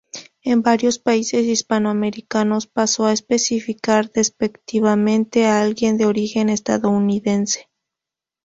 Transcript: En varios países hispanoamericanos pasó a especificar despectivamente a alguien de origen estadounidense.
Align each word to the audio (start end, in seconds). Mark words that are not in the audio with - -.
En 0.43 0.63
varios 0.63 0.97
países 0.97 1.45
hispanoamericanos 1.45 2.65
pasó 2.65 3.05
a 3.05 3.13
especificar 3.13 4.09
despectivamente 4.11 5.45
a 5.45 5.61
alguien 5.61 5.97
de 5.99 6.07
origen 6.07 6.49
estadounidense. 6.49 7.69